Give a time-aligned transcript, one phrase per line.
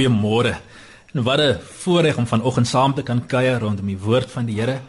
[0.00, 0.56] Goeiemôre.
[1.12, 4.60] En wat 'n voorreg om vanoggend saam te kan kuier rondom die woord van die
[4.60, 4.80] Here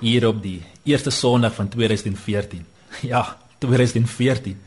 [0.00, 2.66] hier op die eerste Sondag van 2014.
[3.00, 4.60] Ja, 2014.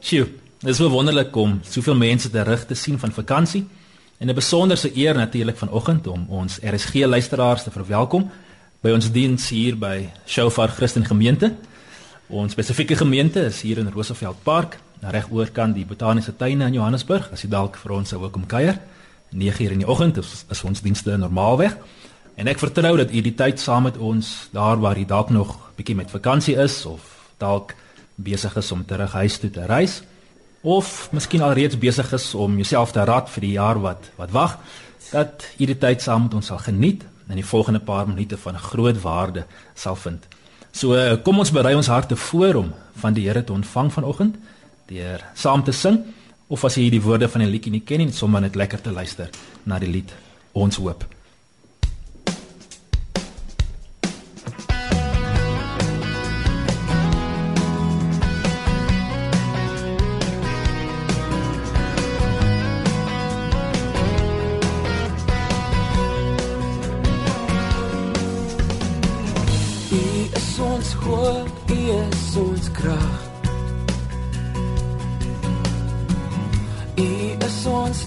[0.00, 0.24] Sjoe,
[0.58, 3.68] dit is so wonderlik om soveel mense terug te sien van vakansie
[4.18, 8.30] en 'n besonderse eer natuurlik vanoggend om ons RSG luisteraars te verwelkom
[8.80, 11.54] by ons diens hier by Shofar Christen Gemeente.
[12.26, 17.32] Ons spesifieke gemeente is hier in Roosevelt Park, reg oorkant die Botaniese Tuine in Johannesburg.
[17.32, 18.78] As jy dalk vir ons sou kom kuier.
[19.30, 21.76] 9:00 in die oggend is, is ons dienste normaalweg.
[22.34, 25.56] En ek vertrou dat u die tyd saam met ons daar waar u dalk nog
[25.76, 27.00] bietjie met vakansie is of
[27.38, 27.74] dalk
[28.14, 30.02] besig is om terug huis toe te reis
[30.60, 34.58] of miskien alreeds besig is om jouself te rad vir die jaar wat wat wag,
[35.10, 38.58] dat u die tyd saam met ons sal geniet en die volgende paar minute van
[38.58, 40.26] groot waarde sal vind.
[40.72, 44.36] So kom ons berei ons harte voor om van die Here te ontvang vanoggend
[44.90, 46.02] deur saam te sing
[46.50, 48.94] of as jy die woorde van die liedjie nie ken nie, sommer net lekker te
[48.94, 49.30] luister
[49.64, 50.14] na die lied
[50.52, 51.06] Ons hoop.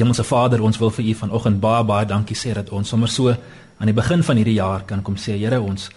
[0.00, 3.28] Hemelse Vader, ons wil vir U vanoggend baie baie dankie sê dat ons sommer so
[3.30, 5.90] aan die begin van hierdie jaar kan kom sê, Here, ons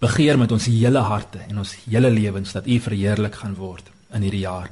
[0.00, 4.24] begeer met ons hele harte en ons hele lewens dat U verheerlik gaan word in
[4.26, 4.68] hierdie jaar.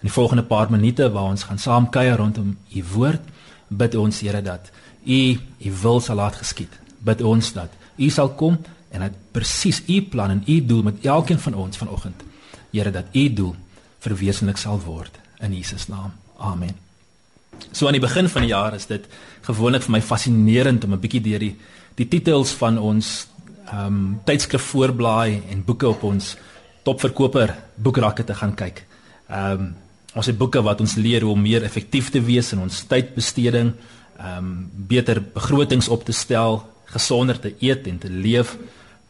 [0.00, 3.24] In die volgende paar minute waar ons gaan saam kuier rondom U woord,
[3.68, 4.72] bid ons Here dat
[5.06, 6.72] U U wil sal laat geskied.
[7.00, 8.58] Bid ons dat U sal kom
[8.92, 12.24] en dat presies U plan en U doel met elkeen van ons vanoggend,
[12.72, 13.54] Here, dat U doel
[14.00, 16.12] verwesenlik sal word in Jesus naam.
[16.38, 16.91] Amen.
[17.70, 19.06] So aan die begin van die jaar is dit
[19.46, 21.56] gewoonlik vir my fascinerend om 'n bietjie deur die
[21.94, 23.28] die titels van ons
[23.66, 26.36] ehm um, tydskrif voorblaai en boeke op ons
[26.82, 28.84] topverkoper boekrakke te gaan kyk.
[29.28, 29.74] Ehm um,
[30.14, 33.72] ons het boeke wat ons leer hoe om meer effektief te wees in ons tydbesteding,
[34.18, 38.56] ehm um, beter begrotings op te stel, gesonder te eet en te leef,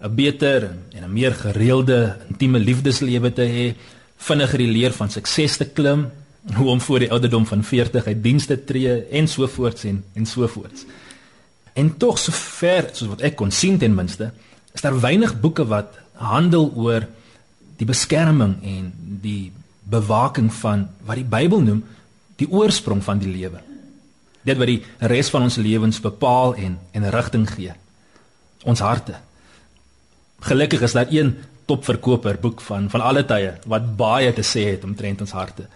[0.00, 3.74] 'n beter en 'n meer gereelde intieme liefdeslewe te hê,
[4.16, 6.10] vinniger die leer van sukses te klim
[6.56, 10.26] hoe om voor die ouderdom van 40 uit dienste tree en so voorts en en
[10.26, 10.84] so voorts.
[11.72, 14.32] En tog sover soos wat ek kon sien ten minste,
[14.72, 17.06] is daar weinig boeke wat handel oor
[17.76, 18.92] die beskerming en
[19.22, 19.52] die
[19.82, 21.82] bewaking van wat die Bybel noem
[22.40, 23.60] die oorsprong van die lewe.
[24.42, 27.74] Dit wat die res van ons lewens bepaal en en rigting gee.
[28.66, 29.14] Ons harte.
[30.42, 31.36] Gelukkig is daar een
[31.70, 35.68] topverkoper boek van van alle tye wat baie te sê het omtrent ons harte.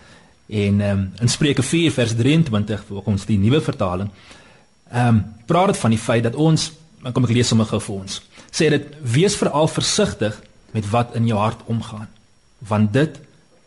[0.47, 4.11] En ehm um, in Spreuke 4 vers 23 volgens die nuwe vertaling
[4.91, 6.73] ehm um, praat dit van die feit dat ons
[7.13, 8.23] kom ek lees sommer gou vir ons.
[8.51, 10.39] Sê dit wees veral versigtig
[10.71, 12.09] met wat in jou hart omgaan
[12.59, 13.19] want dit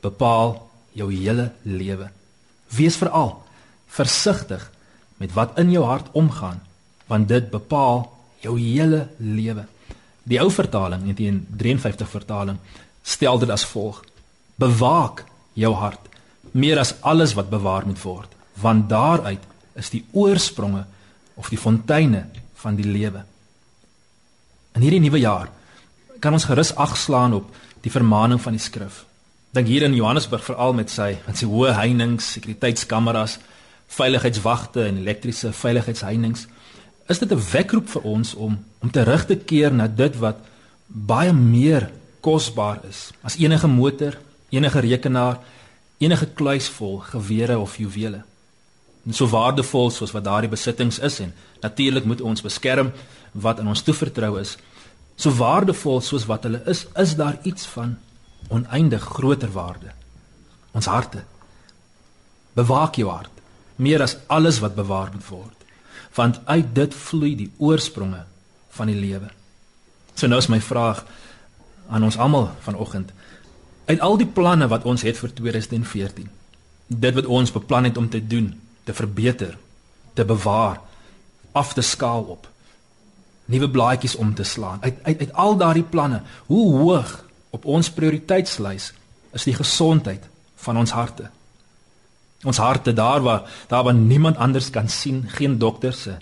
[0.01, 2.09] bepaal jou hele lewe.
[2.67, 3.43] Wees veral
[3.87, 4.71] versigtig
[5.17, 6.61] met wat in jou hart omgaan
[7.07, 8.07] want dit bepaal
[8.39, 9.65] jou hele lewe.
[10.23, 12.57] Die ou vertaling, 1953 vertaling,
[13.03, 14.03] stel dit as volg:
[14.55, 16.09] Bewaak jou hart
[16.51, 18.31] meer as alles wat bewaar moet word,
[18.61, 19.43] want daaruit
[19.79, 20.85] is die oorspronge
[21.35, 22.25] of die fonteine
[22.59, 23.23] van die lewe.
[24.75, 25.49] In hierdie nuwe jaar
[26.19, 27.53] kan ons gerus agslaan op
[27.83, 29.05] die vermaaning van die skrif.
[29.55, 33.39] Dink hier in Johannesburg veral met sy met sy hoë heininge, sekuriteitskameras,
[33.89, 36.45] veiligheidswagte en elektriese veiligheidsheininge.
[37.09, 40.37] Is dit 'n wekroep vir ons om om terug te keer na dit wat
[40.87, 41.89] baie meer
[42.21, 44.17] kosbaar is as enige motor,
[44.49, 45.39] enige rekenaar,
[45.99, 48.23] enige kluis vol gewere of juwele.
[49.05, 52.91] En so waardevol soos wat daardie besittings is en natuurlik moet ons beskerm
[53.31, 54.57] wat aan ons toevertrou is.
[55.15, 57.97] So waardevol soos wat hulle is, is daar iets van
[58.49, 59.91] oneindig groter waarde.
[60.71, 61.23] Ons harte.
[62.55, 63.35] Bewaak jou hart
[63.79, 65.67] meer as alles wat bewaar moet word,
[66.15, 68.25] want uit dit vloei die oorspronge
[68.75, 69.29] van die lewe.
[70.19, 71.05] So nou is my vraag
[71.87, 73.13] aan ons almal vanoggend.
[73.89, 76.29] Uit al die planne wat ons het vir 2014,
[76.87, 78.51] dit wat ons beplan het om te doen,
[78.85, 79.57] te verbeter,
[80.13, 80.77] te bewaar,
[81.57, 82.45] af te skaal op,
[83.49, 84.81] nuwe blaadjies om te slaan.
[84.85, 87.15] Uit uit uit al daardie planne, hoe hoog
[87.49, 88.91] op ons prioriteitslys
[89.33, 90.29] is die gesondheid
[90.61, 91.31] van ons harte?
[92.45, 96.17] Ons harte daar waar daar waar niemand anders kan sien, geen dokter se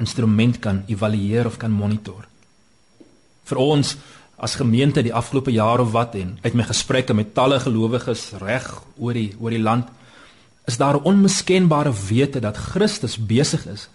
[0.00, 2.24] instrument kan evalueer of kan monitor.
[3.44, 3.96] Vir ons
[4.40, 8.68] as gemeente die afgelope jaar of wat en uit my gesprekke met talle gelowiges reg
[8.96, 9.88] oor die oor die land
[10.64, 13.88] is daar 'n onmiskenbare wete dat Christus besig is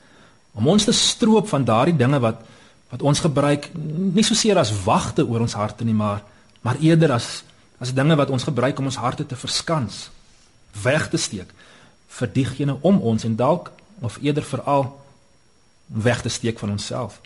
[0.54, 2.42] om ons te stroop van daardie dinge wat
[2.90, 3.70] wat ons gebruik
[4.14, 6.22] nie so seer as wagte oor ons harte nie maar
[6.62, 7.44] maar eerder as
[7.80, 10.10] as dinge wat ons gebruik om ons harte te verskans
[10.84, 11.54] weg te steek
[12.08, 13.72] vir diegene om ons en dalk
[14.02, 15.02] of eerder veral
[15.88, 17.22] weg te steek van onsself.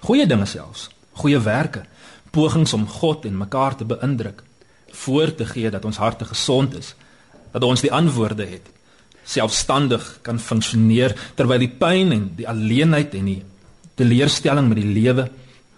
[0.00, 1.84] Goeie dinge selfs goeie werke
[2.32, 4.42] pogings om God en mekaar te beïndruk,
[5.04, 6.94] voor te gee dat ons harte gesond is,
[7.52, 8.68] dat ons die antwoorde het,
[9.24, 13.40] selfstandig kan funksioneer terwyl die pyn en die alleenheid en die
[14.00, 15.28] teleurstelling met die lewe,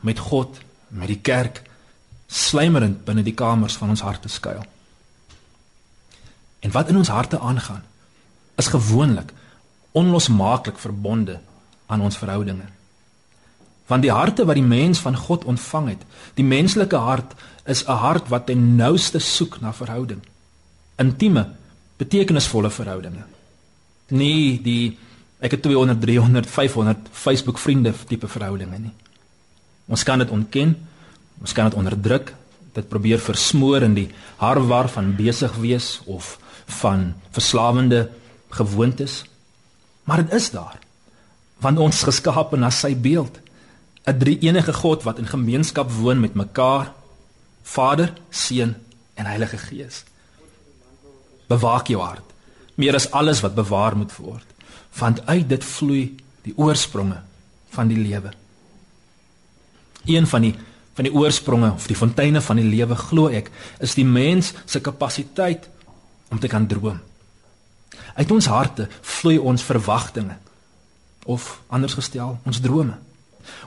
[0.06, 1.62] met God, met die kerk
[2.30, 4.62] slymerend binne die kamers van ons harte skuil.
[6.64, 7.82] En wat in ons harte aangaan,
[8.56, 9.32] is gewoonlik
[9.94, 11.38] onlosmaaklik verbonde
[11.86, 12.66] aan ons verhoudinge.
[13.86, 16.04] Want die harte wat die mens van God ontvang het,
[16.34, 17.34] die menslike hart
[17.64, 20.20] is 'n hart wat ten nouste soek na verhouding.
[20.96, 21.48] Intieme,
[21.96, 23.24] betekenisvolle verhoudinge.
[24.08, 24.98] Nie die
[25.40, 28.92] ek het 200, 300, 500 Facebook vriende tipe verhoudinge nie.
[29.86, 30.76] Ons kan dit ontken.
[31.40, 32.34] Ons kan dit onderdruk.
[32.72, 36.38] Dit probeer versmoor in die harwar van besig wees of
[36.80, 38.08] van verslawende
[38.48, 39.24] gewoontes.
[40.04, 40.78] Maar dit is daar.
[41.58, 43.43] Want ons geskaap na sy beeld.
[44.06, 46.92] 'n drie enige God wat in gemeenskap woon met mekaar
[47.62, 48.76] Vader, Seun
[49.14, 50.04] en Heilige Gees.
[51.46, 52.34] Bewaak jou hart
[52.74, 54.46] meer as alles wat bewaar moet word,
[54.98, 56.04] want uit dit vloei
[56.42, 57.20] die oorspronge
[57.74, 58.32] van die lewe.
[60.04, 60.54] Een van die
[60.94, 63.48] van die oorspronge of die fonteine van die lewe glo ek
[63.82, 65.66] is die mens se kapasiteit
[66.30, 67.00] om te kan droom.
[68.14, 70.36] Uit ons harte vloei ons verwagtinge
[71.26, 72.94] of anders gestel, ons drome.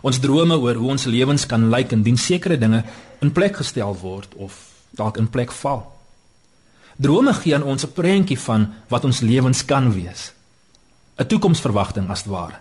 [0.02, 2.84] Ons drome oor hoe ons lewens kan lyk indien sekere dinge
[3.22, 4.54] in plek gestel word of
[4.98, 5.86] dalk in plek val.
[6.98, 10.34] Drome gee aan ons 'n prentjie van wat ons lewens kan wees.
[11.18, 12.60] 'n Toekomsverwagting as ware.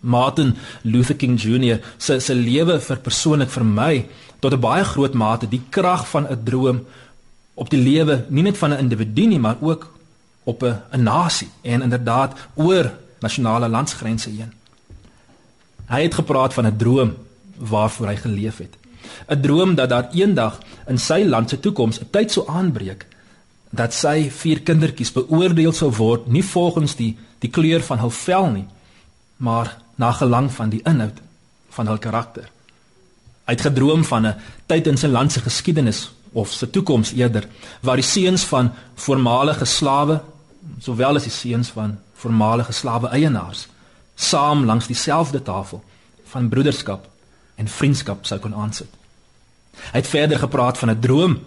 [0.00, 1.80] Martin Luther King Jr.
[1.98, 4.06] se se lewe vir persoonlik vir my
[4.40, 6.86] tot 'n baie groot mate die krag van 'n droom
[7.54, 9.92] op die lewe nie net van 'n individu nie maar ook
[10.44, 14.52] op 'n nasie en inderdaad oor nasionale landsgrense heen.
[15.86, 17.14] Hy het gepraat van 'n droom
[17.56, 18.74] waarvoor hy geleef het.
[19.28, 23.06] 'n Droom dat daar eendag in sy land se toekoms 'n tyd sou aanbreek
[23.70, 28.46] dat sy vier kindertjies beoordeel sou word nie volgens die die kleur van hul vel
[28.50, 28.66] nie,
[29.36, 31.20] maar na gelang van die inhoud
[31.68, 32.48] van hul karakter.
[33.46, 34.34] Hy het gedroom van 'n
[34.66, 37.46] tyd in sy land se geskiedenis of sy toekoms eerder
[37.80, 40.20] waar die seuns van voormalige slawe
[40.78, 43.68] sowel as die seuns van voormalige slawe eienaars
[44.16, 45.84] saam langs dieselfde tafel
[46.32, 47.06] van broederskap
[47.54, 48.90] en vriendskap sou kon aansit.
[49.92, 51.38] Hy het verder gepraat van 'n droom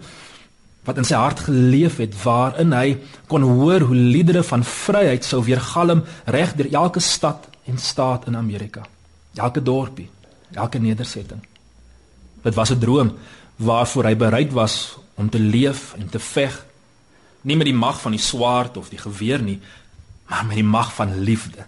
[0.84, 5.42] wat in sy hart geleef het waarin hy kon hoor hoe liedere van vryheid sou
[5.44, 8.86] weergalm reg deur elke stad en staat in Amerika.
[9.34, 10.10] Elke dorpie,
[10.52, 11.40] elke nedersetting.
[12.42, 13.18] Dit was 'n droom
[13.56, 16.64] waarvoor hy bereid was om te leef en te veg
[17.40, 19.60] nie met die mag van die swaard of die geweer nie,
[20.28, 21.64] maar met die mag van liefde.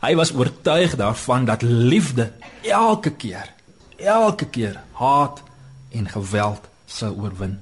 [0.00, 3.52] Hy was oortuig daarvan dat liefde elke keer,
[3.96, 5.42] elke keer haat
[5.90, 7.58] en geweld sou oorwin.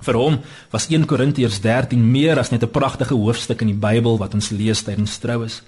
[0.00, 4.18] Vir hom was 1 Korintiërs 13 meer as net 'n pragtige hoofstuk in die Bybel
[4.18, 5.62] wat ons lees tydens troues.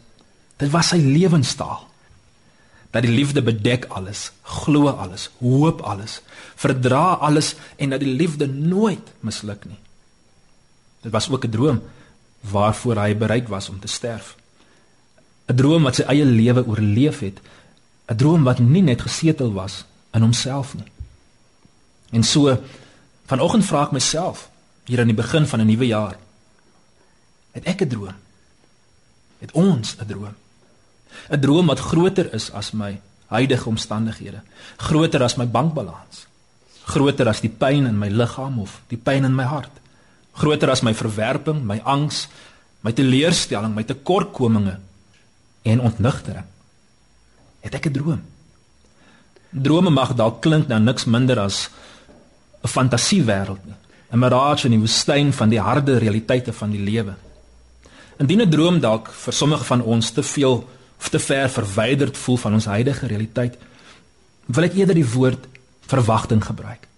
[0.56, 1.88] Dit was sy lewenstaal.
[2.90, 6.20] dat die liefde bedek alles, glo alles, hoop alles,
[6.56, 9.78] verdra alles en dat die liefde nooit misluk nie.
[11.04, 11.82] Dit was ook 'n droom
[12.40, 14.36] waarvoor hy bereid was om te sterf.
[15.48, 17.40] 'n Droom wat sy eie lewe oorleef het,
[18.08, 20.90] 'n droom wat nie net gesetel was in homself nie.
[22.10, 22.58] En so
[23.26, 24.50] vanoggend vra ek myself
[24.84, 26.16] hier aan die begin van 'n nuwe jaar,
[27.52, 28.16] het ek 'n droom?
[29.38, 30.34] Het ons 'n droom?
[31.30, 34.40] 'n Droom wat groter is as my huidige omstandighede,
[34.76, 36.26] groter as my bankbalans,
[36.84, 39.78] groter as die pyn in my liggaam of die pyn in my hart
[40.38, 42.26] groter as my verwerping, my angs,
[42.86, 44.78] my teleurstelling, my tekortkominge
[45.62, 46.44] en ontnigtering.
[47.60, 48.22] Het ek 'n droom?
[49.50, 51.70] Drome mag dalk klink nou niks minder as
[52.62, 53.74] 'n fantasiewêreld nie,
[54.12, 57.14] 'n mirage in die woestyn van die harde realiteite van die lewe.
[58.18, 62.36] Indien 'n droom dalk vir sommige van ons te veel of te ver verwyderd voel
[62.36, 63.56] van ons huidige realiteit,
[64.46, 65.46] wil ek eerder die woord
[65.86, 66.88] verwagting gebruik.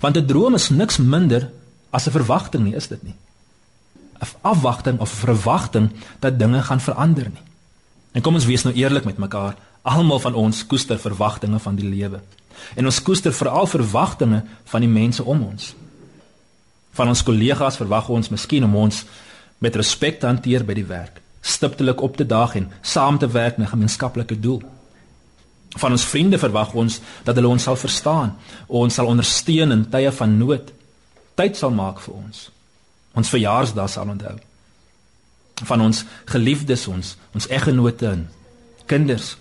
[0.00, 1.50] Want 'n droom is niks minder
[1.90, 3.14] as 'n verwagting nie, is dit nie.
[4.20, 7.51] 'n Afwagting of verwagting dat dinge gaan verander nie.
[8.12, 9.56] En kom ons wees nou eerlik met mekaar.
[9.82, 12.20] Almal van ons koester verwagtinge van die lewe.
[12.76, 15.72] En ons koester veral verwagtinge van die mense om ons.
[16.92, 19.04] Van ons kollegas verwag ons miskien om ons
[19.62, 23.58] met respek te hanteer by die werk, stiptelik op te daag en saam te werk
[23.58, 24.62] na 'n gemeenskaplike doel.
[25.76, 30.12] Van ons vriende verwag ons dat hulle ons sal verstaan, ons sal ondersteun in tye
[30.12, 30.72] van nood
[31.34, 32.50] tyd sal maak vir ons.
[33.14, 34.36] Ons verjaarsdag sal onthou.
[35.64, 38.28] Van ons geliefdes ons, ons eggenote en
[38.86, 39.36] kinders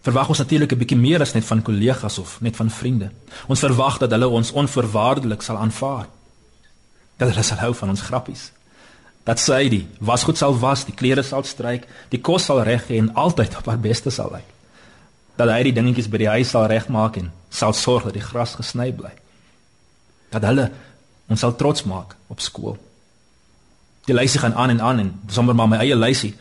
[0.00, 3.10] verwag ons natuurlik 'n bietjie meer as net van kollegas of net van vriende.
[3.46, 6.06] Ons verwag dat hulle ons onvoorwaardelik sal aanvaar.
[7.16, 8.52] Dat hulle sal hou van ons grappies.
[9.24, 12.86] Dat sy die was goed sal was, die klere sal stryk, die kos sal reg
[12.86, 14.48] gee en altyd op haar beste sal lyk.
[15.36, 18.54] Dat hy die dingetjies by die huis sal regmaak en sal sorg dat die gras
[18.54, 19.12] gesny bly.
[20.30, 20.70] Dat hulle
[21.28, 22.78] ons sal trots maak op skool.
[24.04, 26.34] Die lysie gaan aan en aan en sommer maar my eie lysie.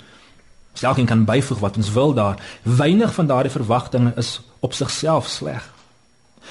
[0.79, 2.39] Elkeen kan byvoeg wat ons wil daar.
[2.63, 5.73] Weinig van daardie verwagtinge is op sigself sleg.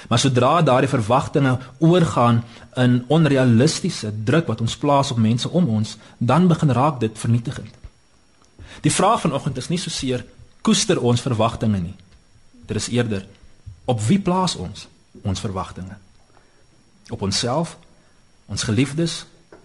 [0.08, 5.96] Maar sodra daardie verwagtinge oorgaan in onrealistiese druk wat ons plaas op mense om ons,
[6.18, 7.74] dan begin raak dit vernietigend.
[8.80, 10.24] Die vraag vanoggend is nie so seer
[10.62, 11.96] koester ons verwagtinge nie.
[12.66, 13.26] Dit is eerder
[13.84, 14.86] op wie plaas ons
[15.22, 15.96] ons verwagtinge?
[17.10, 17.76] Op onsself
[18.46, 19.24] ons geliefdes,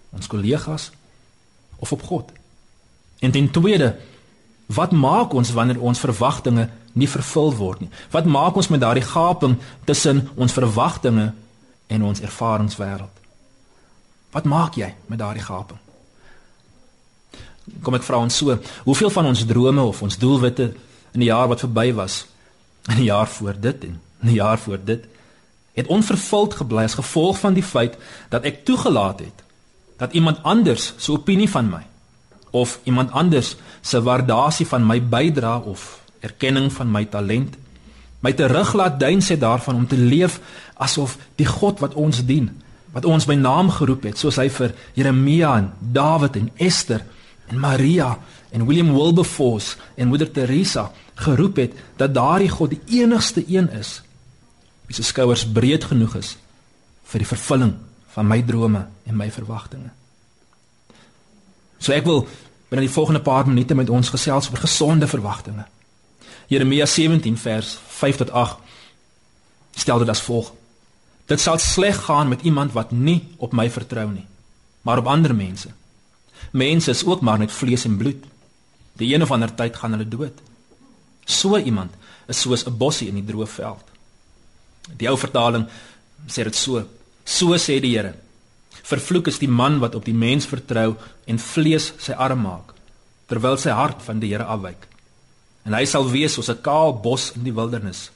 [0.09, 0.89] ons kollegas
[1.80, 2.32] of op God.
[3.20, 3.96] En ten tweede,
[4.65, 7.89] wat maak ons wanneer ons verwagtinge nie vervul word nie?
[8.12, 11.34] Wat maak ons met daardie gaping tussen ons verwagtinge
[11.88, 13.22] en ons ervaringswêreld?
[14.34, 15.80] Wat maak jy met daardie gaping?
[17.82, 20.74] Kom ek vra ons so, hoeveel van ons drome of ons doelwitte
[21.13, 22.25] in die jaar wat verby was,
[22.89, 25.06] in die jaar voor dit en in die jaar voor dit
[25.74, 27.96] het onvervuld gebly as gevolg van die feit
[28.30, 29.44] dat ek toegelaat het
[29.97, 31.85] dat iemand anders se opinie van my
[32.50, 37.55] of iemand anders se waardasie van my bydra of erkenning van my talent
[38.19, 40.39] my teruglaat duin sê daarvan om te leef
[40.73, 42.50] asof die God wat ons dien
[42.93, 47.03] wat ons by naam geroep het soos hy vir Jeremia en Dawid en Esther
[47.50, 48.13] en Maria
[48.53, 50.91] en William Wilberforce en Moeder Teresa
[51.25, 54.01] geroep het dat daardie God die enigste een is
[54.85, 56.35] wie se skouers breed genoeg is
[57.09, 57.73] vir die vervulling
[58.13, 59.89] van my drome en my verwagtinge.
[61.77, 62.24] So ek wil
[62.70, 65.65] binne die volgende paar minute met ons gesels oor gesonde verwagtinge.
[66.48, 70.53] Jeremia 17 vers 5 tot 8 stel dit as volg:
[71.25, 74.27] Dit sal sleg gaan met iemand wat nie op my vertrou nie,
[74.82, 75.72] maar op ander mense.
[76.51, 78.25] Mense is ook maar net vlees en bloed.
[79.00, 80.41] Die een of ander tyd gaan hulle dood.
[81.25, 81.91] So iemand
[82.27, 83.86] is soos 'n bossie in die droë veld.
[84.98, 85.65] Die ou vertaling
[86.27, 86.88] sê dit so:
[87.25, 88.13] So sê die Here:
[88.84, 92.74] Vervloek is die man wat op die mens vertrou en vlees sy arm maak,
[93.32, 94.88] terwyl sy hart van die Here afwyk.
[95.63, 98.12] En hy sal wees soos 'n kaal bos in die wildernis.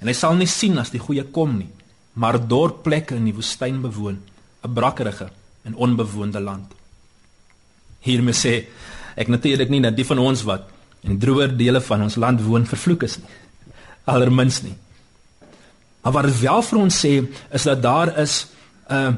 [0.00, 1.70] En hy sal nie sien as die goeie kom nie,
[2.14, 4.20] maar dorp plekke in die woestyn bewoon,
[4.64, 5.30] 'n brakkerige
[5.64, 6.74] en onbewoonde land.
[8.00, 8.66] Hiermee sê
[9.16, 10.68] ek natuurlik nie dat die van ons wat
[11.02, 13.28] in droër dele van ons land woon vervloek is nie.
[14.12, 14.74] Allermins nie.
[16.04, 17.14] Maar wat dit wel vir ons sê
[17.56, 18.46] is dat daar is
[18.88, 19.14] 'n uh,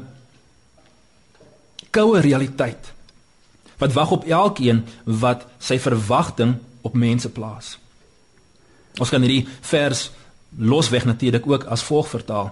[1.91, 2.93] koue realiteit
[3.77, 7.77] wat wag op elkeen wat sy verwagting op mense plaas.
[8.97, 10.11] Ons kan hierdie vers
[10.57, 12.49] losweg natuurlik ook as volg vertaal.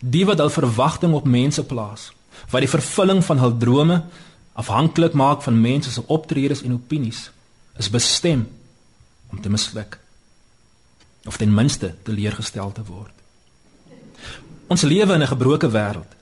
[0.00, 2.12] Die wat hul verwagting op mense plaas,
[2.50, 4.04] wat die vervulling van hul drome
[4.52, 7.30] afhanklik maak van mense se optredes en opinies,
[7.76, 8.48] is bestem
[9.30, 9.98] om te misluk.
[11.24, 13.23] of ten minste teleurgestel te word.
[14.66, 16.12] Ons lewe in 'n gebroke wêreld.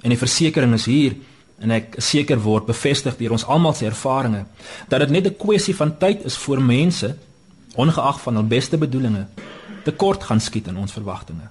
[0.00, 1.16] En die versekering is hier
[1.58, 4.46] en ek seker word bevestig deur ons almal se ervarings
[4.88, 7.16] dat dit net 'n kwessie van tyd is voor mense
[7.74, 9.26] ongeag van hul beste bedoelings
[9.84, 11.48] tekort gaan skiet in ons verwagtinge.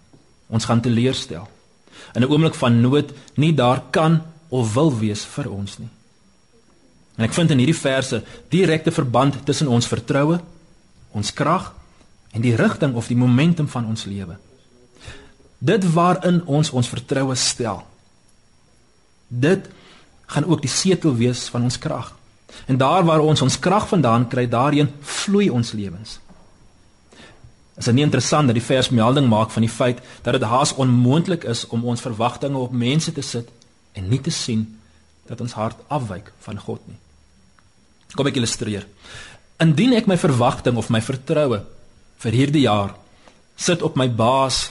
[0.48, 1.48] Ons gaan teleurstel.
[2.14, 5.90] In 'n oomblik van nood nie daar kan of wil wees vir ons nie.
[7.18, 10.40] En ek vind in hierdie verse direkte verband tussen ons vertroue,
[11.12, 11.74] ons krag
[12.32, 14.38] en die rigting of die momentum van ons lewe.
[15.58, 17.82] Dit waarin ons ons vertroue stel.
[19.28, 19.70] Dit
[20.28, 22.14] gaan ook die setel wees van ons krag.
[22.66, 26.20] En daar waar ons ons krag vandaan kry, daarin vloei ons lewens.
[27.78, 30.74] Is dit nie interessant dat die vers melding maak van die feit dat dit haas
[30.74, 33.50] onmoontlik is om ons verwagtinge op mense te sit
[33.94, 34.66] en nie te sien
[35.30, 36.98] dat ons hart afwyk van God nie.
[38.16, 38.88] Kom ek illustreer.
[39.62, 41.62] Indien ek my verwagting of my vertroue
[42.24, 42.96] vir hierdie jaar
[43.58, 44.68] sit op my baas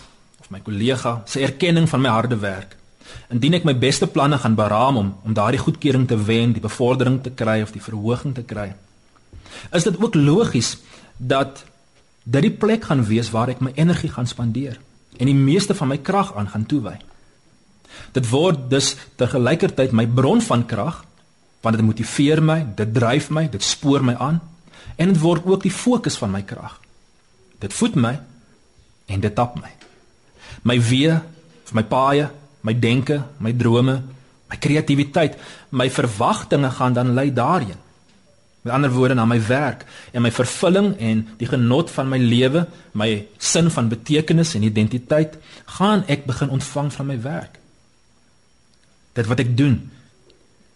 [0.47, 2.77] of my kollega se erkenning van my harde werk.
[3.31, 7.23] Indien ek my beste planne gaan beraam om om daardie goedkeuring te wen, die bevordering
[7.23, 8.73] te kry of die verhoging te kry.
[9.75, 10.77] Is dit ook logies
[11.17, 11.65] dat
[12.25, 14.79] dit die plek gaan wees waar ek my energie gaan spandeer
[15.17, 16.97] en die meeste van my krag aan gaan toewy?
[18.15, 21.03] Dit word dus te gelykertyd my bron van krag
[21.65, 24.39] want dit motiveer my, dit dryf my, dit spoor my aan
[24.97, 26.79] en dit word ook die fokus van my krag.
[27.59, 28.15] Dit voed my
[29.11, 29.73] en dit tap my.
[30.63, 31.15] My wee,
[31.73, 32.29] my paaie,
[32.61, 34.03] my denke, my drome,
[34.47, 35.37] my kreatiwiteit,
[35.71, 37.83] my verwagtinge gaan dan lei daarheen.
[38.67, 42.65] Met ander woorde na my werk en my vervulling en die genot van my lewe,
[42.99, 45.37] my sin van betekenis en identiteit
[45.79, 47.61] gaan ek begin ontvang van my werk.
[49.15, 49.79] Dit wat ek doen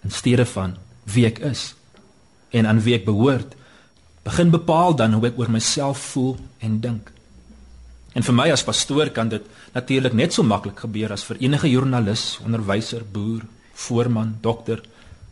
[0.07, 0.77] in steede van
[1.11, 1.73] wie ek is
[2.55, 3.59] en aan wie ek behoort,
[4.23, 7.11] begin bepaal dan hoe ek oor myself voel en dink.
[8.13, 9.45] En vir my as pastoor kan dit
[9.75, 13.45] natuurlik net so maklik gebeur as vir enige joernalis, onderwyser, boer,
[13.87, 14.83] voorman, dokter,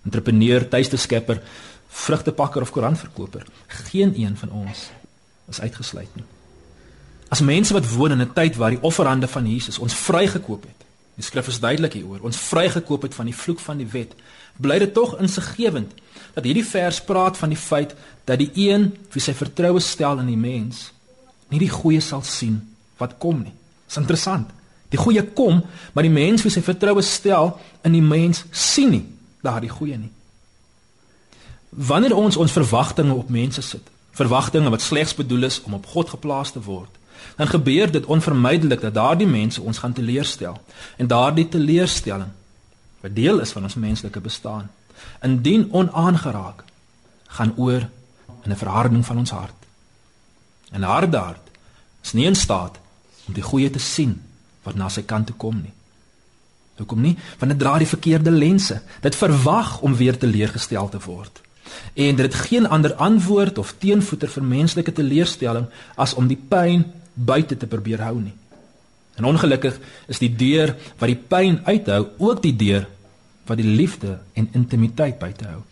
[0.06, 1.42] entrepreneur, tuisteskepper,
[1.88, 3.46] vrugtepakker of koerantverkoper.
[3.90, 4.90] Geen een van ons
[5.48, 6.24] is uitgesluit nie.
[7.28, 10.86] As mense wat woon in 'n tyd waar die offerande van Jesus ons vrygekoop het.
[11.14, 12.20] Die skrif is duidelik hieroor.
[12.20, 14.14] Ons vrygekoop het van die vloek van die wet.
[14.56, 15.92] Bly dit tog insiggewend
[16.34, 20.26] dat hierdie vers praat van die feit dat die een wie sy vertroue stel in
[20.26, 20.92] die mens
[21.48, 22.60] nie die goeie sal sien
[22.98, 23.54] wat kom nie.
[23.86, 24.50] Dis interessant.
[24.88, 29.04] Die goeie kom, maar die mens wie sy vertroue stel in die mens sien nie
[29.44, 30.10] daardie goeie nie.
[31.68, 33.84] Wanneer ons ons verwagtinge op mense sit,
[34.16, 36.90] verwagtinge wat slegs bedoel is om op God geplaas te word,
[37.36, 40.56] dan gebeur dit onvermydelik dat daardie mense ons gaan teleurstel.
[40.96, 42.30] En daardie teleurstelling
[43.00, 44.70] wat deel is van ons menslike bestaan,
[45.22, 46.64] indien onaangeraak,
[47.38, 47.86] gaan oor
[48.42, 49.67] in 'n verharding van ons hart.
[50.72, 51.50] En harde hart
[52.04, 52.78] is nie in staat
[53.26, 54.16] om die goeie te sien
[54.62, 55.72] wat na sy kant toe kom nie.
[56.78, 57.16] Hoekom nie?
[57.38, 58.80] Want dit dra die verkeerde lense.
[59.02, 61.40] Dit verwag om weer teleurgestel te word.
[61.94, 66.86] En dit het geen ander antwoord of teenvoeter vir menslike teleurstelling as om die pyn
[67.14, 68.34] buite te probeer hou nie.
[69.18, 72.86] En ongelukkig is die deur wat die pyn uithou ook die deur
[73.48, 75.62] wat die liefde en intimiteit buite hou.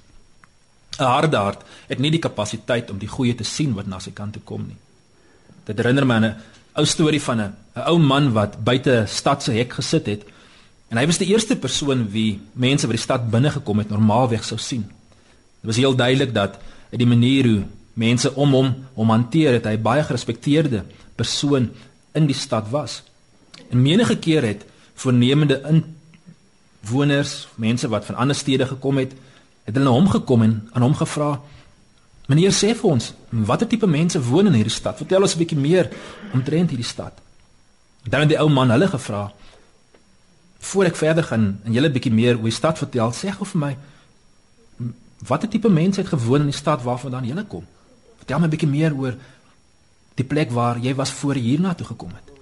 [0.99, 4.11] 'n Harde hart het nie die kapasiteit om die goeie te sien wat na sy
[4.11, 4.77] kant toe kom nie.
[5.67, 6.37] Dit herinner my aan 'n
[6.79, 10.23] ou storie van 'n 'n ou man wat buite stad se hek gesit het.
[10.89, 14.45] En hy was die eerste persoon wie mense by die stad binne gekom het normaalweg
[14.45, 14.85] sou sien.
[15.61, 16.59] Dit was heel duidelik dat
[16.91, 20.85] uit die manier hoe mense om hom om hanteer het, hy baie gerespekteerde
[21.17, 21.71] persoon
[22.15, 23.03] in die stad was.
[23.71, 25.83] En menige keer het voornemende
[26.83, 29.13] inwoners, mense wat van ander stede gekom het,
[29.65, 31.41] het hulle na hom gekom en aan hom gevra:
[32.27, 33.13] Meneer sê vir ons,
[33.47, 34.99] watter tipe mense woon in hierdie stad?
[34.99, 35.91] Vertel ons 'n bietjie meer
[36.35, 37.15] omtrent hierdie stad.
[38.03, 39.33] Dan het die ou man hulle gevra:
[40.59, 43.47] "Voor ek verder gaan en julle 'n bietjie meer oor die stad vertel, sê gou
[43.47, 43.77] vir my
[45.27, 47.67] watter tipe mense het gewoon in die stad waarvandaan julle kom?
[48.19, 49.15] Vertel my 'n bietjie meer oor
[50.15, 52.35] die plek waar jy was voor hierna toe gekom het."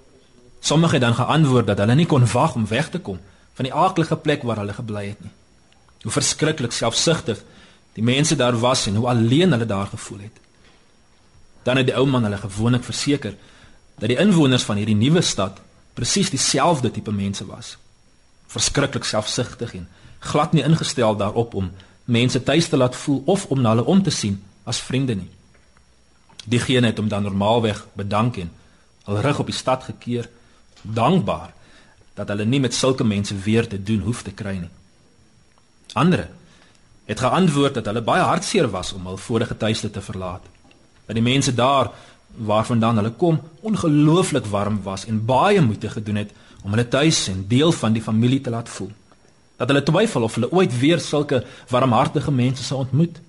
[0.60, 3.18] Sommige het dan geantwoord dat hulle nie kon wag om weg te kom
[3.54, 5.30] van die aardige plek waar hulle gebly het nie.
[6.02, 7.44] Hoe verskriklik selfsugtig
[7.94, 10.40] die mense daar was en hoe alleen hulle daar gevoel het.
[11.62, 13.36] Dan het die ou man hulle gewoonlik verseker
[13.98, 15.60] dat die inwoners van hierdie nuwe stad
[15.94, 17.76] presies dieselfde tipe mense was.
[18.46, 21.70] Verskriklik selfsugtig en glad nie ingestel daarop om
[22.04, 25.30] mense tuis te laat voel of om na hulle om te sien as vriende nie.
[26.44, 28.50] Diegene het hom dan normaalweg bedank en
[29.04, 30.28] al rig op die stad gekeer,
[30.82, 31.52] dankbaar
[32.14, 34.70] dat hulle nie met sulke mense weer te doen hoef te kry nie.
[35.92, 36.28] Andere
[37.04, 40.42] het geantwoord dat hulle baie hartseer was om hul vorige tuiste te verlaat.
[41.06, 41.90] Dat die mense daar
[42.34, 46.30] waarvandaan hulle kom ongelooflik warm was en baie moeite gedoen het
[46.62, 48.90] om hulle tuis en deel van die familie te laat voel.
[49.56, 53.20] Dat hulle twyfel of hulle ooit weer sulke warmhartige mense sou ontmoet.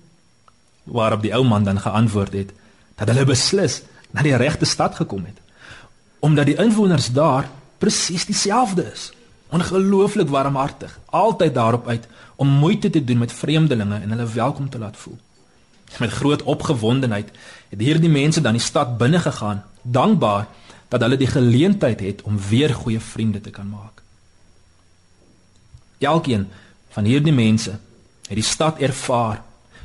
[0.84, 2.52] Waarop die ou man dan geantwoord het
[2.96, 5.44] dat hulle beslis na die regte stad gekom het
[6.26, 9.10] omdat die inwoners daar presies dieselfde is.
[9.48, 12.06] Ongelooflik warmhartig, altyd daarop uit
[12.36, 15.18] om moeite te doen met vreemdelinge en hulle welkom te laat voel.
[15.98, 17.30] Met groot opgewondenheid
[17.68, 20.48] het hierdie mense dan die stad binne gegaan, dankbaar
[20.88, 24.02] dat hulle die geleentheid het om weer goeie vriende te kan maak.
[25.98, 26.48] Elkeen
[26.88, 27.78] van hierdie mense
[28.26, 29.42] het die stad ervaar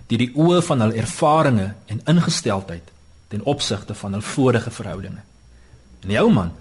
[0.07, 2.89] deur die oë van hul ervarings en ingesteldheid
[3.31, 5.23] ten opsigte van hul vorige verhoudinge.
[6.01, 6.51] En die ou man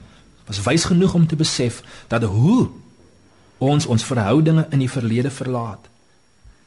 [0.46, 2.68] was wys genoeg om te besef dat hoe
[3.60, 5.90] ons ons verhoudinge in die verlede verlaat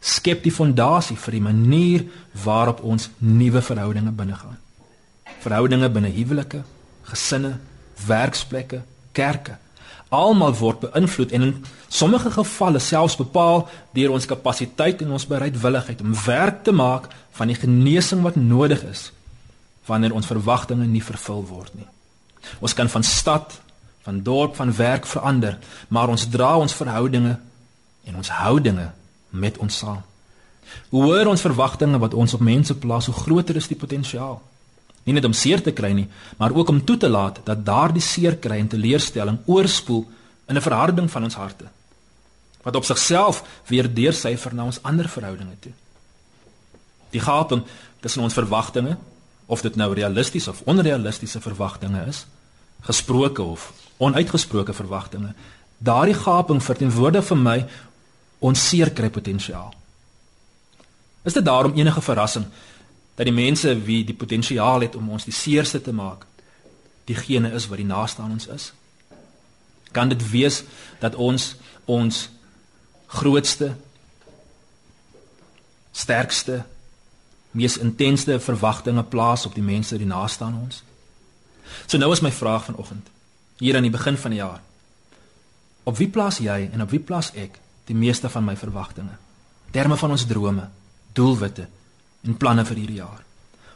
[0.04, 2.04] skep die fondasie vir die manier
[2.44, 4.58] waarop ons nuwe verhoudinge binnegaan.
[5.44, 6.64] Verhoudinge binne huwelike,
[7.08, 7.54] gesinne,
[8.08, 8.82] werksplekke,
[9.16, 9.56] kerke,
[10.14, 11.54] almal word beïnvloed en in
[11.88, 13.64] sommige gevalle selfs bepaal
[13.96, 17.08] deur ons kapasiteit en ons bereidwilligheid om werk te maak
[17.40, 19.08] van die genesing wat nodig is
[19.88, 21.88] wanneer ons verwagtinge nie vervul word nie.
[22.64, 23.56] Ons kan van stad,
[24.04, 27.38] van dorp, van werk verander, maar ons dra ons verhoudinge
[28.04, 28.90] en ons houdinge
[29.30, 30.02] met ons saam.
[30.90, 34.42] Hoe hoër ons verwagtinge wat ons op mense plaas, hoe groter is die potensiaal.
[35.04, 38.04] Nie net om seer te kry nie, maar ook om toe te laat dat daardie
[38.04, 40.06] seer kry en teleurstelling oorspoel
[40.48, 41.66] in 'n verharding van ons harte
[42.64, 45.72] wat op sigself weer deursyfer na ons ander verhoudinge toe.
[47.12, 47.64] Die gaping
[48.00, 48.98] tussen ons verwagtinge
[49.46, 52.26] of dit nou realistiese of onrealistiese verwagtinge is,
[52.82, 53.72] gesproke of
[54.04, 55.34] onuitgesproke verwagtinge.
[55.78, 57.58] Daardie gaping verteenwoordig vir my
[58.44, 59.74] ons seerkry potensiaal.
[61.24, 62.46] Is dit daarom enige verrassing
[63.16, 66.26] dat die mense wie die potensiaal het om ons die seerste te maak,
[67.08, 68.72] diegene is wat die naaste aan ons is?
[69.92, 70.64] Kan dit wees
[71.00, 71.54] dat ons
[71.86, 72.30] ons
[73.14, 73.74] grootste
[75.94, 76.64] sterkste
[77.54, 80.82] mees intense verwagtinge plaas op die mense die naaste aan ons.
[81.86, 83.10] So nou is my vraag vanoggend,
[83.64, 84.62] hier aan die begin van die jaar.
[85.88, 89.16] Op wie plaas jy en op wie plaas ek die meeste van my verwagtinge?
[89.72, 90.68] Terme van ons drome,
[91.16, 91.68] doelwitte
[92.28, 93.24] en planne vir hierdie jaar.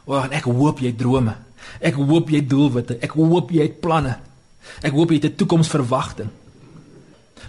[0.04, 1.34] O, ek hoop jy drome.
[1.84, 2.98] Ek hoop jy doelwitte.
[3.04, 4.18] Ek hoop jy het planne.
[4.84, 6.30] Ek hoop jy het 'n toekomsverwagting.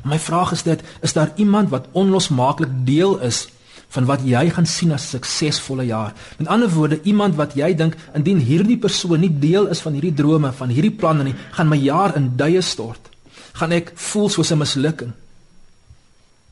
[0.04, 3.50] My vraag is dit, is daar iemand wat onlosmaaklik deel is
[3.90, 6.14] van wat jy gaan sien as suksesvolle jaar.
[6.38, 10.14] Met ander woorde, iemand wat jy dink indien hierdie persoon nie deel is van hierdie
[10.14, 13.10] drome, van hierdie planne nie, gaan my jaar in duie stort.
[13.58, 15.14] Gaan ek voel soos 'n mislukking.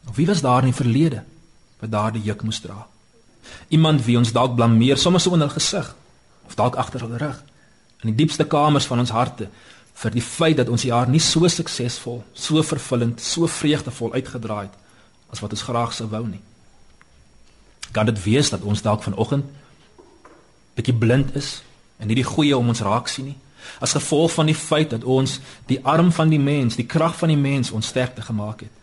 [0.09, 1.23] Of wie was daar in die verlede
[1.79, 2.87] wat daardie juk moes dra?
[3.69, 5.95] Iemand wie ons dalk blameer sommer so in hul gesig
[6.47, 7.43] of dalk agter hul rug
[8.03, 9.49] in die diepste kamers van ons harte
[9.97, 14.75] vir die feit dat ons jaar nie so suksesvol, so vervullend, so vreugdevol uitgedraai het
[15.33, 16.41] as wat ons graag sou wou nie.
[17.91, 19.45] Kan dit wees dat ons dalk vanoggend
[20.77, 21.63] bietjie blind is
[21.97, 23.37] en nie die goeie om ons raak sien nie?
[23.79, 27.29] As gevolg van die feit dat ons die arm van die mens, die krag van
[27.33, 28.73] die mens ons sterkte gemaak het.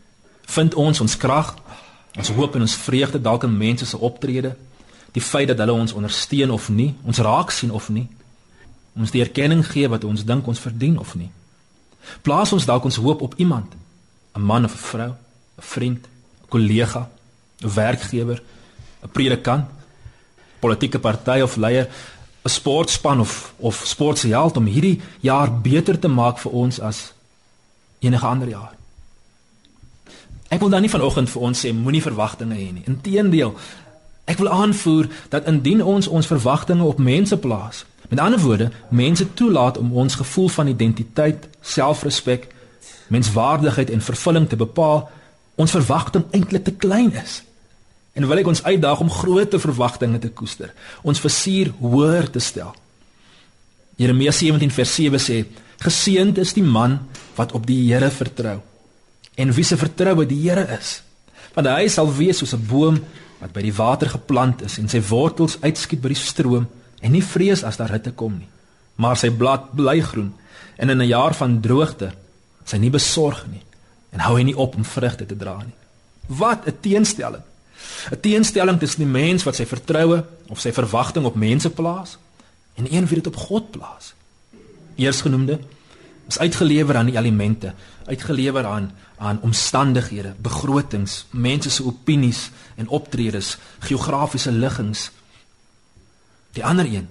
[0.46, 1.54] Vind ons ons krag,
[2.18, 4.54] ons hoop en ons vreugde dalk in mense se optrede,
[5.14, 8.06] die feit dat hulle ons ondersteun of nie, ons raak sien of nie.
[8.98, 11.30] Ons die erkenning gee wat ons dink ons verdien of nie.
[12.22, 13.72] Plaas ons dalk ons hoop op iemand,
[14.34, 15.12] 'n man of 'n vrou,
[15.58, 17.08] 'n vriend, 'n kollega,
[17.62, 18.42] 'n werkgewer,
[19.04, 19.64] 'n predikant,
[20.58, 21.88] politieke party of leier,
[22.42, 27.12] 'n sportspan of of sportheld om hierdie jaar beter te maak vir ons as
[27.98, 28.74] enige ander jaar.
[30.48, 32.84] Ek wil dan nie vanoggend vir ons sê moenie verwagtinge hê nie.
[32.86, 33.54] Inteendeel,
[34.24, 39.34] ek wil aanvoer dat indien ons ons verwagtinge op mense plaas, met ander woorde, mense
[39.34, 42.46] toelaat om ons gevoel van identiteit, selfrespek,
[43.08, 45.08] menswaardigheid en vervulling te bepaal,
[45.54, 47.42] ons verwagting eintlik te klein is.
[48.14, 50.70] En wil ek ons uitdaag om groot verwagtinge te koester,
[51.02, 52.74] ons versier hoër te stel.
[53.98, 55.44] Jeremia 17 vers 7 sê:
[55.82, 57.00] Geseënd is die man
[57.34, 58.60] wat op die Here vertrou
[59.34, 61.00] en wie se vertroue die Here is.
[61.54, 63.00] Want hy sal wees soos 'n boom
[63.40, 66.66] wat by die water geplant is en sy wortels uitskiet by die stroom
[67.02, 68.48] en nie vrees as daar hitte kom nie,
[68.96, 70.32] maar sy blad bly groen
[70.78, 72.12] en in 'n jaar van droogte
[72.64, 73.62] sy nie besorg nie
[74.12, 75.74] en hou hy nie op om vrugte te dra nie.
[76.28, 77.42] Wat 'n teenstelling.
[78.10, 82.18] 'n Teenstelling tussen die mens wat sy vertroue of sy verwagting op mense plaas
[82.74, 84.14] en een wie dit op God plaas.
[84.94, 85.58] Eersgenoemde
[86.28, 87.74] is uitgelewer aan die elemente,
[88.06, 95.10] uitgelewer aan aan omstandighede, begrotings, mense se opinies en optredes, geografiese liggings.
[96.52, 97.08] Die ander een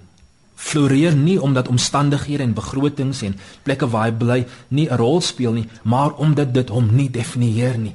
[0.54, 5.52] floreer nie omdat omstandighede en begrotings en plekke waar hy bly nie 'n rol speel
[5.52, 7.94] nie, maar omdat dit hom nie definieer nie.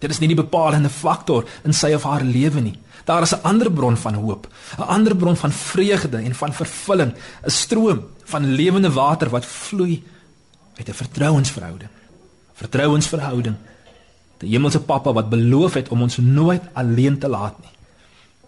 [0.00, 2.78] Dit is nie die bepalende faktor in sy of haar lewe nie.
[3.04, 7.12] Daar is 'n ander bron van hoop, 'n ander bron van vreugde en van vervulling,
[7.44, 10.02] 'n stroom van lewende water wat vloei
[10.76, 11.90] uit 'n vertrouensverhouding.
[12.54, 13.56] Vertrouensverhouding.
[14.38, 17.72] Die hemelse Pappa wat beloof het om ons nooit alleen te laat nie.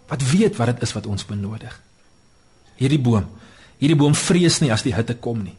[0.07, 1.81] Wat weet wat dit is wat ons benodig.
[2.75, 3.25] Hierdie boom,
[3.77, 5.55] hierdie boom vrees nie as die hitte kom nie.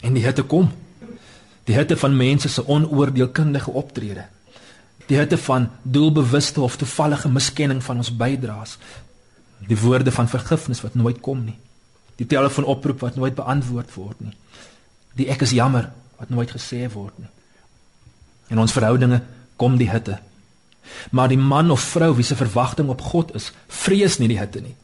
[0.00, 0.70] En die hitte kom.
[1.64, 4.24] Die hitte van mense se onoordeelkundige optrede
[5.08, 8.76] die hitte van doelbewuste of toevallige miskenning van ons bydraes.
[9.68, 11.56] Die woorde van vergifnis wat nooit kom nie.
[12.20, 14.34] Die telefoonoproep wat nooit beantwoord word nie.
[15.16, 17.30] Die ek is jammer wat nooit gesê word nie.
[18.52, 19.22] In ons verhoudinge
[19.56, 20.18] kom die hitte.
[21.10, 24.60] Maar die man of vrou wie se verwagting op God is vrees nie die hitte
[24.60, 24.76] nie.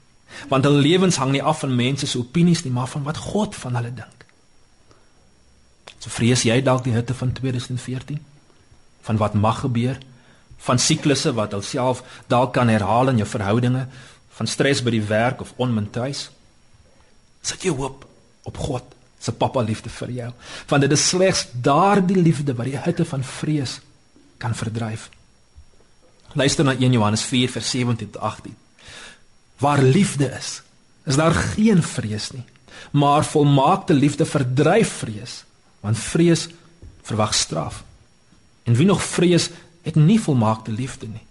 [0.49, 3.55] Want hul lewens hang nie af van mense se opinies nie maar van wat God
[3.55, 4.25] van hulle dink.
[5.99, 8.21] So vrees jy dalk die hitte van 2014
[9.05, 10.01] van wat mag gebeur
[10.65, 13.87] van siklusse wat alself dalk kan herhaal in jou verhoudinge,
[14.35, 16.29] van stres by die werk of onmin tuis.
[17.45, 18.07] Sit jy hoop
[18.49, 20.31] op God se pappa liefde vir jou,
[20.69, 23.79] want dit is slegs daardie liefde wat die hitte van vrees
[24.43, 25.09] kan verdryf.
[26.35, 28.57] Luister na 1 Johannes 4 vers 17 tot 18.
[29.63, 30.59] Waar liefde is,
[31.07, 32.45] is daar geen vrees nie,
[32.93, 35.45] maar volmaakte liefde verdryf vrees,
[35.81, 36.49] want vrees
[37.07, 37.85] verwag straf.
[38.65, 39.51] En wie nog vrees
[39.85, 41.25] het nie volmaakte liefde nie.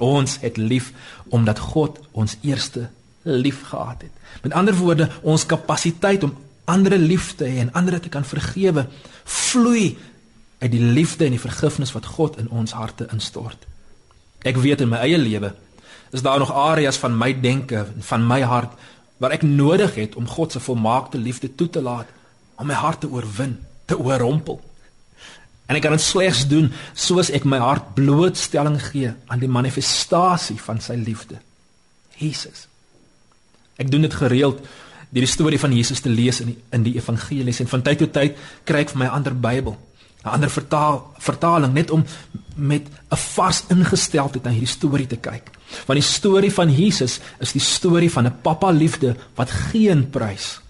[0.00, 0.92] Ons het lief
[1.28, 2.88] omdat God ons eerste
[3.22, 4.14] lief gehad het.
[4.42, 8.86] Met ander woorde, ons kapasiteit om ander lief te hê en ander te kan vergewe,
[9.24, 9.98] vloei
[10.62, 13.66] uit die liefde en die vergifnis wat God in ons harte instort.
[14.46, 15.52] Ek weet in my eie lewe
[16.12, 18.74] is daar nog areas van my denke en van my hart
[19.22, 22.10] waar ek nodig het om God se volmaakte liefde toe te laat
[22.60, 23.56] om my hart te oorwin,
[23.86, 24.60] te oorrompel.
[25.72, 30.58] En ek kan dit slegs doen soos ek my hart blootstelling gee aan die manifestasie
[30.60, 31.38] van sy liefde.
[32.20, 32.66] Jesus.
[33.80, 34.60] Ek doen dit gereeld
[35.12, 38.04] deur die storie van Jesus te lees in die, in die evangelies en van tyd
[38.04, 38.36] tot tyd
[38.68, 39.78] kry ek vir my ander Bybel,
[40.24, 42.04] 'n ander vertaal vertaling net om
[42.56, 45.50] met 'n vars ingesteldheid na hierdie storie te kyk.
[45.88, 50.60] Want die storie van Jesus is die storie van 'n pappa liefde wat geen prys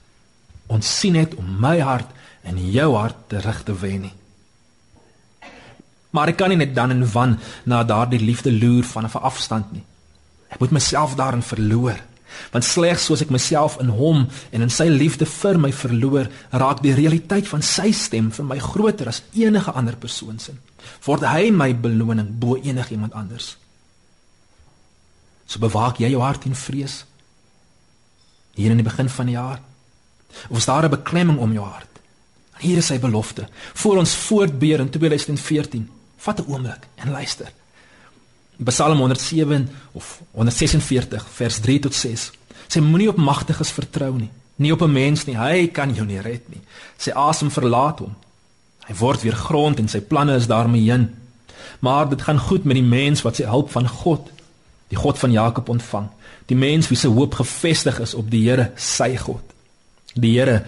[0.67, 2.09] ons sien het om my hart
[2.43, 4.22] en jou hart terug te wen nie.
[6.13, 9.73] Maar ek kan nie net dan en wan na daardie liefde loer van 'n afstand
[9.73, 9.85] nie.
[10.49, 11.97] Ek moet myself daarin verloor.
[12.53, 16.83] Want slegs soos ek myself in hom en in sy liefde vir my verloor, raak
[16.83, 20.53] die realiteit van sy stem vir my groter as enige ander persoon se.
[21.05, 23.57] Word hy my beloning bo enigiemand anders.
[25.47, 27.05] So bewaak jy jou hart in vrees
[28.55, 29.61] hier in die begin van die jaar.
[30.49, 31.89] Of is daar 'n beklemming om jou hart?
[32.59, 33.49] Hier is sy belofte.
[33.75, 35.89] Voor ons voortbeer in 2014
[36.23, 37.53] Vat 'n oomblik en luister.
[38.65, 42.31] Psalm 107 of 146 vers 3 tot 6.
[42.69, 45.37] Sê moenie op magtiges vertrou nie, nie op 'n mens nie.
[45.37, 46.61] Hy kan jou nie red nie.
[46.97, 48.15] Sy asem verlaat hom.
[48.87, 51.15] Hy word weer grond en sy planne is daarmee heen.
[51.79, 54.31] Maar dit gaan goed met die mens wat sy hulp van God,
[54.89, 56.09] die God van Jakob ontvang.
[56.47, 59.43] Die mens wie se hoop gefestig is op die Here, sy God.
[60.15, 60.65] Die Here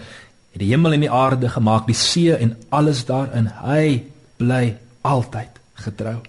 [0.51, 3.47] het die hemel en die aarde gemaak, die see en alles daarin.
[3.47, 4.03] Hy
[4.37, 6.19] bly altyd getrou.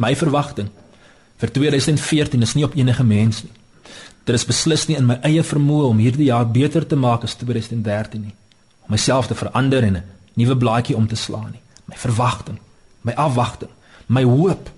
[0.00, 0.70] My verwagting
[1.42, 3.52] vir 2014 is nie op enige mens nie.
[4.22, 7.34] Dit is beslis nie in my eie vermoë om hierdie jaar beter te maak as
[7.40, 8.34] 2013 nie.
[8.86, 10.04] Om myself te verander en 'n
[10.34, 11.62] nuwe blaadjie om te slaan nie.
[11.84, 12.58] My verwagting,
[13.02, 13.70] my afwagting,
[14.06, 14.70] my hoop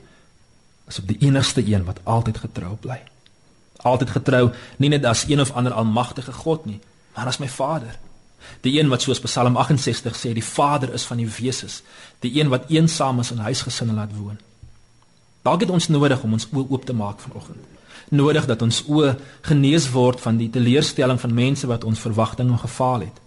[0.88, 3.00] is op die enigste een wat altyd getrou bly.
[3.76, 6.80] Altyd getrou, nie net as een of ander almagtige God nie,
[7.14, 7.98] maar as my Vader.
[8.64, 11.82] Die een wat soos Psalm 68 sê, die Vader is van die wesens,
[12.24, 14.38] die een wat eensaam is in huisgesinne laat woon.
[15.44, 17.60] Dalk het ons nodig om ons oë oop te maak vanoggend.
[18.08, 19.12] Nodig dat ons oë
[19.44, 23.20] genees word van die teleurstelling van mense wat ons verwagtinge gefaal het.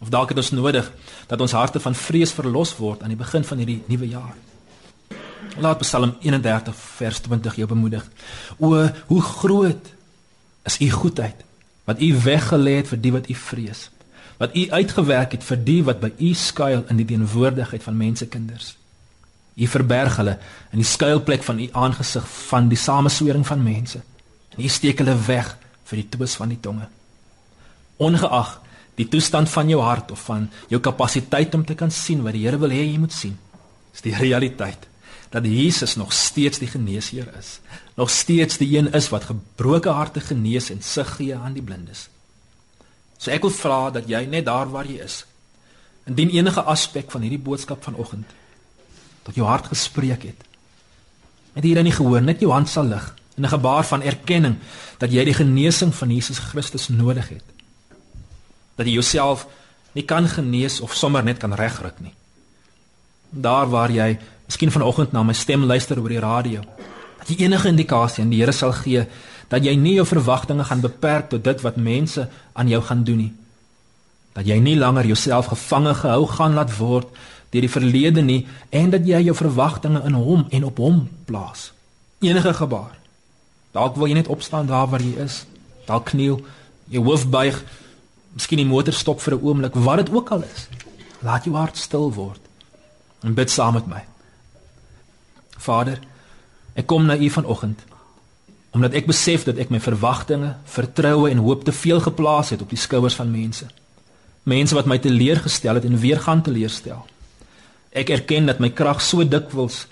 [0.00, 0.88] Of dalk het ons nodig
[1.28, 4.34] dat ons harte van vrees verlos word aan die begin van hierdie nuwe jaar.
[5.60, 8.04] Laat Psalm 31 vers 20 jou bemoedig.
[8.58, 9.92] O, hoe groot
[10.64, 11.44] is u goedheid
[11.84, 13.90] wat u weggelê het vir die wat u vrees
[14.38, 18.74] wat u uitgewerk het vir die wat by u skuil in die teenwoordigheid van mensekinders.
[19.54, 20.38] U verberg hulle
[20.72, 24.02] in die skuilplek van u aangesig van die sameswering van mense.
[24.56, 25.52] En u steek hulle weg
[25.84, 26.88] vir die twis van die tonge.
[28.02, 28.56] Ongeag
[28.98, 32.44] die toestand van jou hart of van jou kapasiteit om te kan sien wat die
[32.46, 33.38] Here wil hê jy moet sien,
[33.94, 34.88] is die realiteit
[35.34, 37.58] dat Jesus nog steeds die geneesheer is.
[37.98, 42.06] Nog steeds die een is wat gebroke harte genees en sig gee aan die blindes.
[43.18, 45.24] So ek wil vra dat jy net daar waar jy is,
[46.06, 48.28] indien enige aspek van hierdie boodskap vanoggend
[49.24, 50.40] tot jou hart gespreek het.
[51.54, 54.56] Net hier in die gehoor, net jou hand sal lig in 'n gebaar van erkenning
[54.98, 57.44] dat jy die genesing van Jesus Christus nodig het.
[58.76, 59.46] Dat jy jouself
[59.92, 62.14] nie kan genees of sommer net kan regruk nie.
[63.30, 66.60] Daar waar jy miskien vanoggend na my stem luister oor die radio,
[67.18, 69.06] dat jy enige indikasie aan die Here sal gee
[69.48, 73.16] dat jy nie jou verwagtinge gaan beperk tot dit wat mense aan jou gaan doen
[73.16, 73.32] nie.
[74.34, 77.08] Dat jy nie langer jouself gevange gehou gaan laat word
[77.54, 81.72] deur die verlede nie en dat jy jou verwagtinge in hom en op hom plaas.
[82.20, 82.96] Enige gebaar.
[83.74, 85.44] Dalk wil jy net opstaan daar waar jy is.
[85.86, 86.40] Dalk kniel,
[86.90, 87.60] jou hoof buig,
[88.34, 90.68] miskien die motor stop vir 'n oomblik, wat dit ook al is.
[91.22, 92.40] Laat jou hart stil word
[93.22, 94.04] en bid saam met my.
[95.58, 95.98] Vader,
[96.74, 97.84] ek kom na U vanoggend
[98.74, 102.72] omdat ek besef dat ek my verwagtinge, vertroue en hoop te veel geplaas het op
[102.74, 103.68] die skouers van mense.
[104.50, 107.04] Mense wat my teleurgestel het en weer gaan teleurstel.
[107.94, 109.84] Ek erken dat my krag so dikwels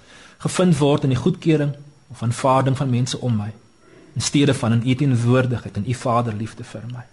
[0.42, 1.76] gevind word in die goedkeuring
[2.10, 3.52] of aanvaarding van mense om my
[4.12, 7.04] in steede van in u teenwoordigheid en u vaderliefde vir my.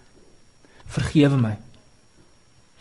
[0.87, 1.53] Vergewe my.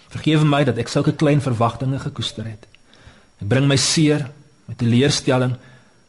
[0.08, 2.64] Vergewe my dat ek sulke klein verwagtinge gekoester het.
[3.38, 4.24] Ek bring my seer,
[4.66, 5.54] my teleurstelling,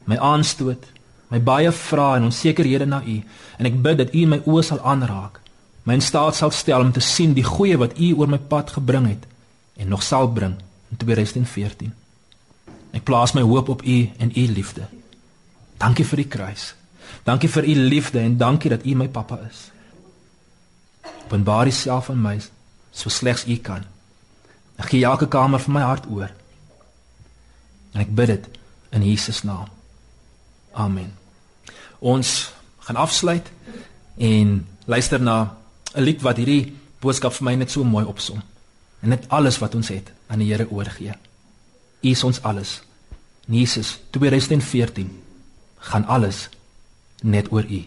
[0.09, 0.87] my aanstoot,
[1.29, 3.21] my baie vrae en onsekerhede na u
[3.57, 5.39] en ek bid dat u my oë sal aanraak,
[5.83, 8.73] my in staat sal stel om te sien die goeie wat u oor my pad
[8.77, 9.25] gebring het
[9.79, 10.57] en nog sal bring
[10.91, 11.93] in 2014.
[12.91, 14.87] Ek plaas my hoop op U en U liefde.
[15.77, 16.73] Dankie vir die kruis.
[17.23, 19.69] Dankie vir U liefde en dankie dat U my pappa is.
[21.25, 22.39] Openbaar Uself aan my
[22.91, 23.85] so slegs U kan.
[24.79, 26.31] Ek gee elke kamer van my hart oor.
[27.93, 28.49] En ek bid dit
[28.95, 29.69] in Jesus naam.
[30.73, 31.18] Amen.
[31.99, 33.51] Ons gaan afsluit
[34.17, 35.57] en luister na
[35.95, 38.41] 'n lied wat hierdie boodskap vir my net so mooi opsom.
[39.01, 41.13] En net alles wat ons het aan die Here oorgee.
[42.01, 42.81] U is ons alles.
[43.45, 45.23] Jesus 2014
[45.77, 46.49] gaan alles
[47.21, 47.83] net oor U.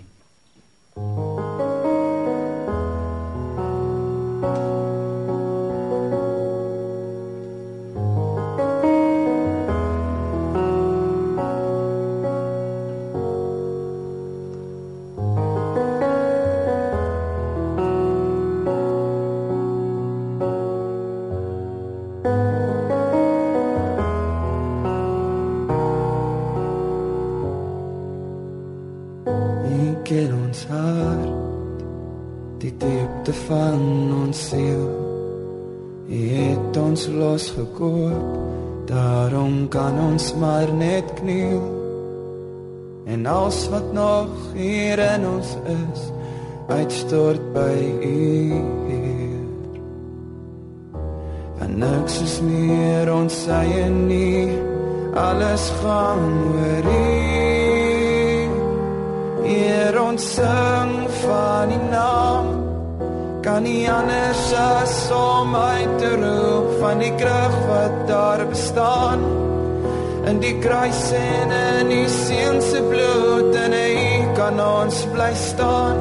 [55.62, 56.18] alles gaan
[56.54, 57.22] oor u
[59.46, 62.46] Heer ons sing van die naam.
[63.42, 69.20] Kan nie anders as om uit te roep van die krag wat daar bestaan.
[70.26, 75.98] In die kruis en in die seun se bloed en hy kan ons bly staan.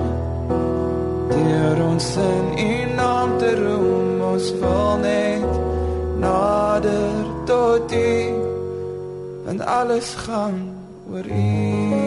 [1.33, 5.59] Deur ons in u naam te roem ons wil net
[6.21, 8.50] nader tot u
[9.51, 10.71] en alles gaan
[11.11, 11.99] oor u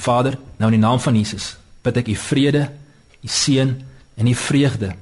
[0.00, 2.62] Vader, nou in die naam van Jesus, bid ek u vrede,
[3.20, 3.74] u seën
[4.16, 4.94] en u vreugde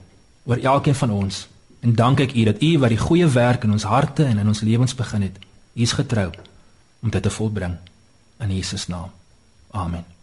[0.42, 1.44] oor elkeen van ons.
[1.86, 4.50] En dank ek u dat u wat die goeie werk in ons harte en in
[4.50, 5.38] ons lewens begin het,
[5.78, 6.32] u is getrou
[6.98, 7.78] om dit te volbring
[8.42, 9.17] in Jesus naam.
[9.78, 10.17] Amen.